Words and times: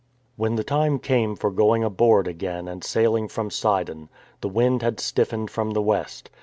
When 0.35 0.55
the 0.55 0.63
time 0.63 0.97
came 0.97 1.35
for 1.35 1.51
going 1.51 1.83
aboard 1.83 2.27
again 2.27 2.67
and 2.67 2.83
sailing 2.83 3.27
from 3.27 3.51
Sidon, 3.51 4.09
the 4.39 4.49
wind 4.49 4.81
had 4.81 4.99
stiffened 4.99 5.51
from 5.51 5.73
the 5.73 5.81
west. 5.83 6.31